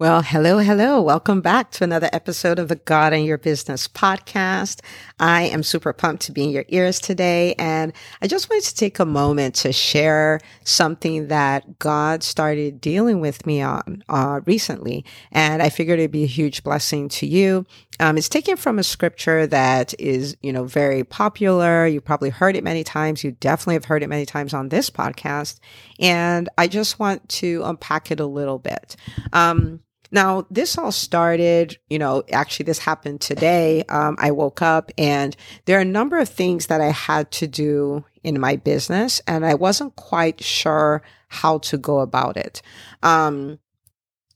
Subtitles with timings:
[0.00, 1.02] Well, hello, hello.
[1.02, 4.80] Welcome back to another episode of the God and Your Business podcast.
[5.18, 7.54] I am super pumped to be in your ears today.
[7.58, 7.92] And
[8.22, 13.44] I just wanted to take a moment to share something that God started dealing with
[13.44, 15.04] me on uh, recently.
[15.32, 17.66] And I figured it'd be a huge blessing to you.
[18.00, 21.86] Um, it's taken from a scripture that is, you know, very popular.
[21.86, 23.22] You probably heard it many times.
[23.22, 25.60] You definitely have heard it many times on this podcast.
[25.98, 28.96] And I just want to unpack it a little bit.
[29.34, 29.80] Um,
[30.10, 33.84] now, this all started, you know, actually, this happened today.
[33.88, 37.46] Um, I woke up and there are a number of things that I had to
[37.46, 42.60] do in my business, and I wasn't quite sure how to go about it.
[43.02, 43.58] Um,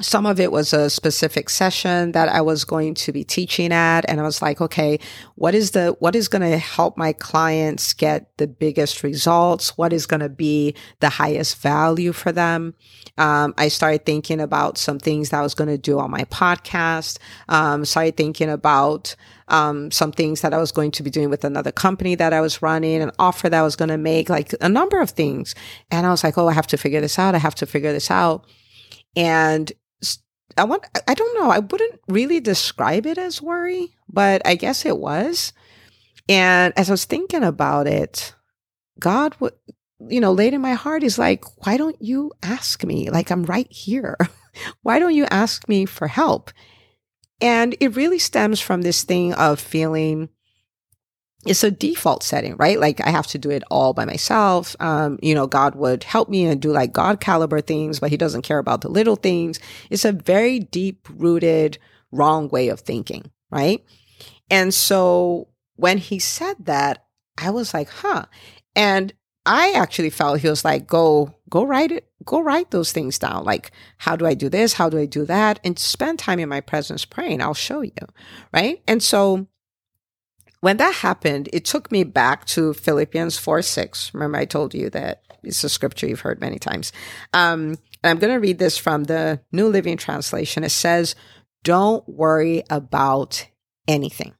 [0.00, 4.02] some of it was a specific session that I was going to be teaching at.
[4.08, 4.98] And I was like, okay,
[5.34, 9.76] what is the, what is going to help my clients get the biggest results?
[9.76, 12.74] What is going to be the highest value for them?
[13.18, 16.24] Um, I started thinking about some things that I was going to do on my
[16.24, 17.18] podcast.
[17.48, 19.14] Um, started thinking about,
[19.48, 22.40] um, some things that I was going to be doing with another company that I
[22.40, 25.54] was running, an offer that I was going to make, like a number of things.
[25.90, 27.34] And I was like, oh, I have to figure this out.
[27.34, 28.46] I have to figure this out.
[29.16, 29.72] And
[30.56, 34.84] I want I don't know, I wouldn't really describe it as worry, but I guess
[34.84, 35.52] it was.
[36.28, 38.34] And as I was thinking about it,
[38.98, 39.54] God would
[40.08, 43.10] you know, laid in my heart is like, why don't you ask me?
[43.10, 44.16] Like I'm right here.
[44.82, 46.50] why don't you ask me for help?
[47.40, 50.28] And it really stems from this thing of feeling
[51.46, 52.78] it's a default setting, right?
[52.78, 54.76] Like I have to do it all by myself.
[54.78, 58.16] Um, you know, God would help me and do like God caliber things, but he
[58.16, 59.58] doesn't care about the little things.
[59.88, 61.78] It's a very deep rooted
[62.12, 63.82] wrong way of thinking, right?
[64.50, 67.06] And so when he said that,
[67.38, 68.26] I was like, huh.
[68.76, 69.14] And
[69.46, 73.44] I actually felt he was like, go, go write it, go write those things down.
[73.44, 74.74] Like, how do I do this?
[74.74, 75.58] How do I do that?
[75.64, 77.40] And spend time in my presence praying.
[77.40, 77.92] I'll show you.
[78.52, 78.82] Right.
[78.86, 79.46] And so
[80.60, 84.14] when that happened, it took me back to Philippians 4 6.
[84.14, 86.92] Remember, I told you that it's a scripture you've heard many times.
[87.32, 90.64] Um, I'm going to read this from the New Living Translation.
[90.64, 91.14] It says,
[91.64, 93.46] Don't worry about
[93.88, 94.34] anything,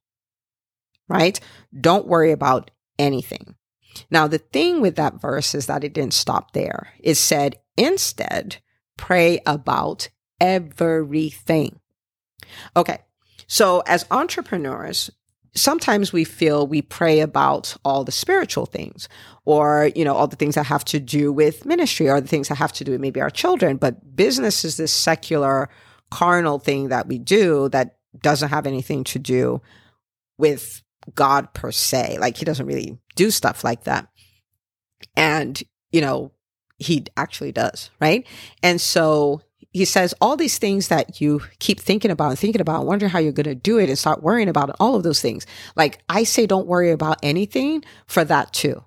[1.08, 1.38] right?
[1.78, 3.54] Don't worry about anything.
[4.10, 6.92] Now, the thing with that verse is that it didn't stop there.
[7.00, 8.58] It said, Instead,
[8.96, 10.08] pray about
[10.40, 11.80] everything.
[12.76, 12.98] Okay.
[13.46, 15.10] So, as entrepreneurs,
[15.54, 19.08] sometimes we feel we pray about all the spiritual things
[19.44, 22.48] or you know all the things that have to do with ministry or the things
[22.48, 25.68] that have to do with maybe our children but business is this secular
[26.10, 29.62] carnal thing that we do that doesn't have anything to do
[30.38, 30.82] with
[31.14, 32.18] god per se.
[32.18, 34.08] Like he doesn't really do stuff like that.
[35.16, 35.62] And
[35.92, 36.32] you know
[36.78, 38.26] he actually does right?
[38.62, 42.86] And so he says all these things that you keep thinking about and thinking about,
[42.86, 45.46] wondering how you're going to do it and start worrying about all of those things.
[45.76, 48.84] Like I say, don't worry about anything for that too.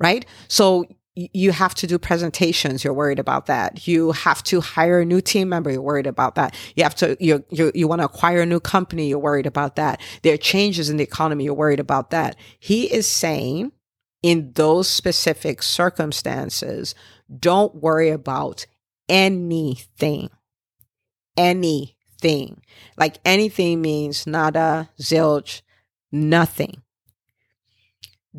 [0.00, 0.26] Right.
[0.48, 2.82] So you have to do presentations.
[2.82, 3.86] You're worried about that.
[3.86, 5.70] You have to hire a new team member.
[5.70, 6.56] You're worried about that.
[6.74, 9.08] You have to, you, you, you want to acquire a new company.
[9.08, 10.00] You're worried about that.
[10.22, 11.44] There are changes in the economy.
[11.44, 12.34] You're worried about that.
[12.58, 13.70] He is saying
[14.22, 16.96] in those specific circumstances,
[17.38, 18.66] don't worry about
[19.08, 20.30] anything.
[21.36, 22.62] Anything.
[22.96, 25.62] Like anything means nada, zilch,
[26.12, 26.82] nothing.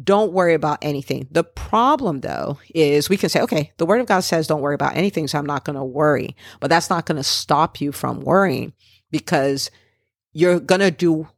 [0.01, 1.27] Don't worry about anything.
[1.31, 4.75] The problem though is we can say, okay, the word of God says don't worry
[4.75, 6.35] about anything, so I'm not going to worry.
[6.59, 8.73] But that's not going to stop you from worrying
[9.09, 9.71] because
[10.33, 11.29] you're going to do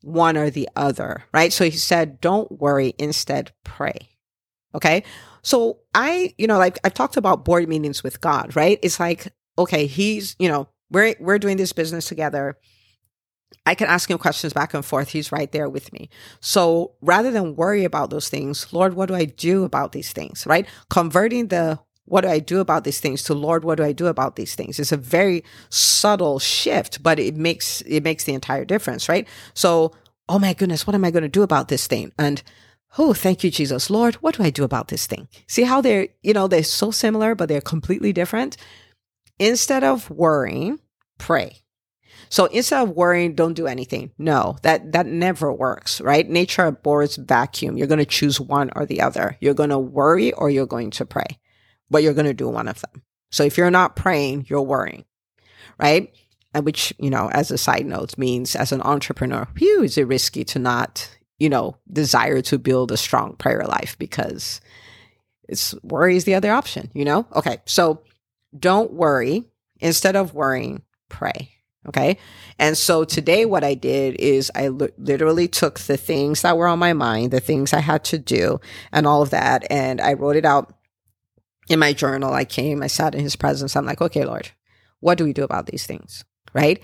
[0.00, 1.52] one or the other, right?
[1.52, 4.08] So he said, don't worry, instead pray.
[4.74, 5.04] Okay.
[5.42, 8.78] So I, you know, like I've talked about board meetings with God, right?
[8.82, 12.56] It's like, okay, he's, you know, we're we're doing this business together.
[13.64, 15.10] I can ask him questions back and forth.
[15.10, 16.08] He's right there with me.
[16.40, 20.46] So rather than worry about those things, Lord, what do I do about these things?
[20.46, 20.66] Right?
[20.90, 24.06] Converting the what do I do about these things to Lord, what do I do
[24.08, 24.78] about these things?
[24.78, 29.26] It's a very subtle shift, but it makes it makes the entire difference, right?
[29.54, 29.92] So,
[30.28, 32.12] oh my goodness, what am I going to do about this thing?
[32.18, 32.42] And
[32.98, 33.88] Oh, thank you, Jesus.
[33.88, 35.28] Lord, what do I do about this thing?
[35.46, 38.56] See how they're, you know, they're so similar, but they're completely different.
[39.38, 40.78] Instead of worrying,
[41.18, 41.56] pray.
[42.28, 44.10] So instead of worrying, don't do anything.
[44.18, 46.28] No, that, that never works, right?
[46.28, 47.76] Nature abhors vacuum.
[47.76, 49.36] You're going to choose one or the other.
[49.40, 51.38] You're going to worry or you're going to pray,
[51.90, 53.02] but you're going to do one of them.
[53.30, 55.04] So if you're not praying, you're worrying,
[55.78, 56.14] right?
[56.54, 60.06] And which, you know, as a side note means as an entrepreneur, whew, is it
[60.06, 61.10] risky to not,
[61.42, 64.60] you know, desire to build a strong prayer life because
[65.48, 67.26] it's worry is the other option, you know?
[67.34, 67.58] Okay.
[67.64, 68.00] So
[68.56, 69.42] don't worry.
[69.80, 71.50] Instead of worrying, pray.
[71.88, 72.18] Okay.
[72.60, 76.78] And so today, what I did is I literally took the things that were on
[76.78, 78.60] my mind, the things I had to do,
[78.92, 80.72] and all of that, and I wrote it out
[81.68, 82.32] in my journal.
[82.32, 83.74] I came, I sat in his presence.
[83.74, 84.52] I'm like, okay, Lord,
[85.00, 86.24] what do we do about these things?
[86.54, 86.80] Right.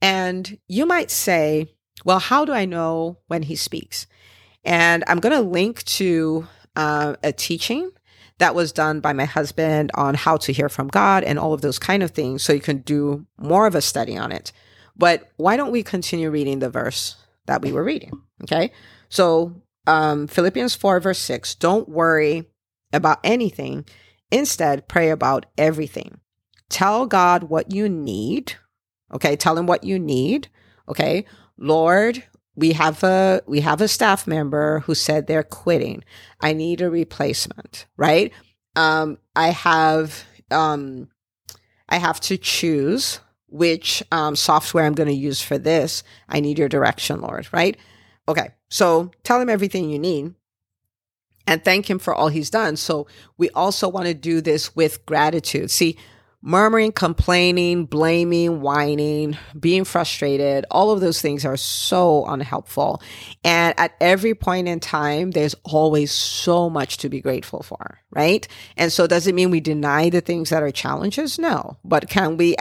[0.00, 1.74] And you might say,
[2.04, 4.06] well, how do I know when he speaks?
[4.64, 6.46] And I'm going to link to
[6.76, 7.90] uh, a teaching
[8.38, 11.60] that was done by my husband on how to hear from God and all of
[11.60, 12.42] those kind of things.
[12.42, 14.52] So you can do more of a study on it.
[14.96, 17.16] But why don't we continue reading the verse
[17.46, 18.12] that we were reading?
[18.42, 18.72] Okay.
[19.08, 22.44] So, um, Philippians 4, verse 6 don't worry
[22.92, 23.86] about anything.
[24.30, 26.20] Instead, pray about everything.
[26.68, 28.54] Tell God what you need.
[29.12, 29.36] Okay.
[29.36, 30.48] Tell him what you need.
[30.88, 31.24] Okay.
[31.58, 32.24] Lord,
[32.54, 36.04] we have a we have a staff member who said they're quitting.
[36.40, 38.32] I need a replacement, right?
[38.76, 41.08] Um, I have um,
[41.88, 46.02] I have to choose which um, software I'm going to use for this.
[46.28, 47.76] I need your direction, Lord, right?
[48.28, 50.34] Okay, so tell him everything you need
[51.46, 52.76] and thank him for all he's done.
[52.76, 53.06] So
[53.38, 55.70] we also want to do this with gratitude.
[55.70, 55.96] See,
[56.40, 63.02] murmuring, complaining, blaming, whining, being frustrated, all of those things are so unhelpful.
[63.42, 68.46] And at every point in time, there's always so much to be grateful for, right?
[68.76, 71.38] And so does it mean we deny the things that are challenges?
[71.38, 71.78] No.
[71.84, 72.54] But can we,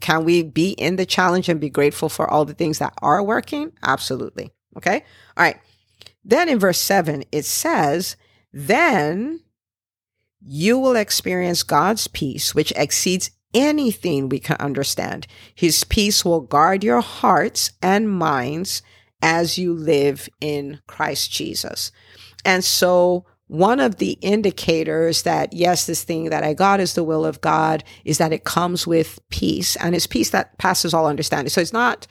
[0.00, 3.22] can we be in the challenge and be grateful for all the things that are
[3.22, 3.72] working?
[3.82, 4.52] Absolutely.
[4.76, 5.04] Okay.
[5.36, 5.58] All right.
[6.24, 8.16] Then in verse seven, it says,
[8.52, 9.40] then
[10.44, 15.26] you will experience God's peace, which exceeds anything we can understand.
[15.54, 18.82] His peace will guard your hearts and minds
[19.22, 21.90] as you live in Christ Jesus.
[22.44, 27.04] And so one of the indicators that yes, this thing that I got is the
[27.04, 31.06] will of God is that it comes with peace and it's peace that passes all
[31.06, 31.50] understanding.
[31.50, 32.06] So it's not,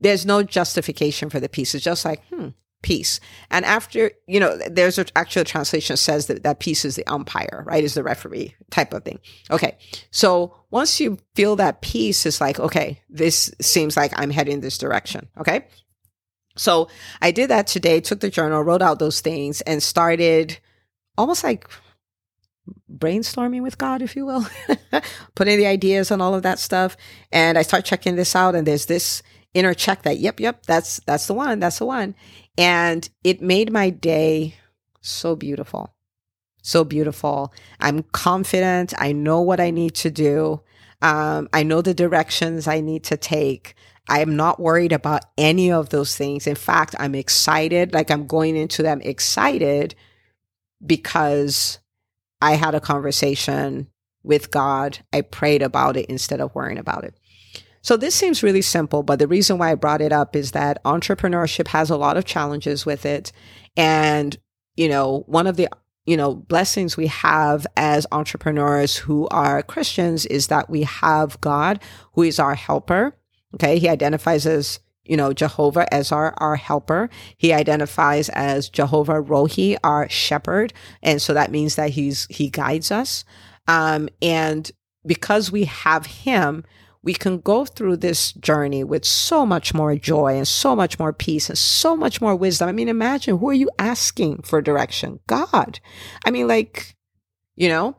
[0.00, 1.74] there's no justification for the peace.
[1.74, 2.48] It's just like, hmm,
[2.82, 3.20] peace.
[3.50, 7.06] And after, you know, there's a, actually a translation says that that peace is the
[7.06, 7.82] umpire, right?
[7.82, 9.18] Is the referee type of thing.
[9.50, 9.76] Okay.
[10.10, 14.78] So once you feel that peace, it's like, okay, this seems like I'm heading this
[14.78, 15.28] direction.
[15.38, 15.66] Okay.
[16.56, 16.88] So
[17.20, 20.58] I did that today, took the journal, wrote out those things and started
[21.18, 21.68] almost like
[22.92, 24.46] brainstorming with God, if you will,
[25.34, 26.96] putting the ideas and all of that stuff.
[27.30, 29.22] And I start checking this out and there's this
[29.56, 31.60] inner check that, yep, yep, that's, that's the one.
[31.60, 32.14] That's the one.
[32.58, 34.56] And it made my day
[35.00, 35.94] so beautiful.
[36.62, 37.52] So beautiful.
[37.80, 38.92] I'm confident.
[38.98, 40.62] I know what I need to do.
[41.00, 43.74] Um, I know the directions I need to take.
[44.08, 46.46] I am not worried about any of those things.
[46.46, 47.92] In fact, I'm excited.
[47.92, 49.94] Like I'm going into them excited
[50.84, 51.78] because
[52.40, 53.88] I had a conversation
[54.22, 54.98] with God.
[55.12, 57.14] I prayed about it instead of worrying about it.
[57.86, 60.82] So this seems really simple, but the reason why I brought it up is that
[60.82, 63.30] entrepreneurship has a lot of challenges with it.
[63.76, 64.36] And,
[64.74, 65.68] you know, one of the
[66.04, 71.80] you know, blessings we have as entrepreneurs who are Christians is that we have God
[72.14, 73.16] who is our helper.
[73.54, 73.78] Okay.
[73.78, 77.08] He identifies as, you know, Jehovah as our, our helper.
[77.36, 80.72] He identifies as Jehovah Rohi, our shepherd.
[81.04, 83.24] And so that means that he's, he guides us.
[83.68, 84.72] Um, and
[85.06, 86.64] because we have him,
[87.06, 91.12] we can go through this journey with so much more joy and so much more
[91.12, 92.68] peace and so much more wisdom.
[92.68, 95.20] I mean, imagine who are you asking for direction?
[95.28, 95.78] God.
[96.24, 96.96] I mean, like,
[97.54, 97.96] you know,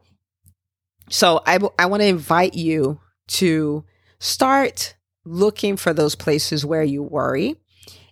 [1.09, 3.85] so I, I want to invite you to
[4.19, 7.55] start looking for those places where you worry.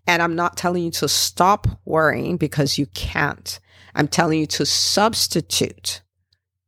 [0.08, 3.60] And I'm not telling you to stop worrying because you can't.
[3.96, 6.04] I'm telling you to substitute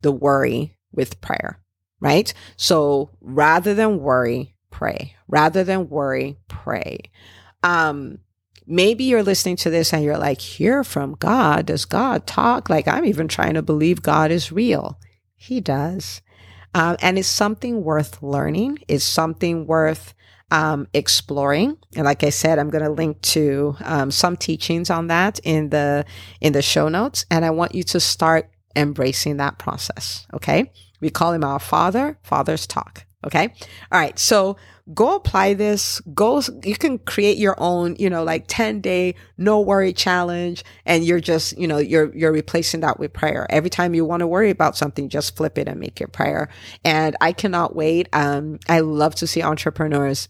[0.02, 1.62] the worry with prayer
[2.00, 2.34] right?
[2.56, 5.16] So rather than worry, pray.
[5.28, 7.00] Rather than worry, pray.
[7.64, 8.20] Um,
[8.66, 11.68] maybe you're listening to this and you're like, hear from God.
[11.68, 12.70] Does God talk?
[12.70, 15.00] Like, I'm even trying to believe God is real.
[15.36, 16.22] He does.
[16.74, 18.80] Um, and it's something worth learning.
[18.88, 20.14] It's something worth
[20.52, 21.78] um, exploring.
[21.96, 25.70] And like I said, I'm going to link to um, some teachings on that in
[25.70, 26.06] the
[26.40, 27.26] in the show notes.
[27.32, 30.28] And I want you to start embracing that process.
[30.34, 30.72] Okay.
[31.02, 33.06] We call him our father, father's talk.
[33.26, 33.54] Okay.
[33.92, 34.18] All right.
[34.18, 34.58] So
[34.94, 36.00] go apply this.
[36.14, 40.64] Go, you can create your own, you know, like 10 day no worry challenge.
[40.86, 43.48] And you're just, you know, you're, you're replacing that with prayer.
[43.50, 46.50] Every time you want to worry about something, just flip it and make it prayer.
[46.86, 48.08] And I cannot wait.
[48.14, 50.30] Um, I love to see entrepreneurs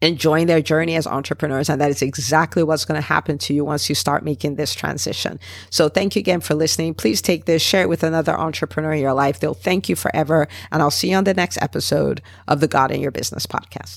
[0.00, 1.68] enjoying their journey as entrepreneurs.
[1.68, 4.74] And that is exactly what's going to happen to you once you start making this
[4.74, 5.40] transition.
[5.70, 6.94] So thank you again for listening.
[6.94, 9.40] Please take this, share it with another entrepreneur in your life.
[9.40, 10.48] They'll thank you forever.
[10.70, 13.96] And I'll see you on the next episode of the God in Your Business podcast.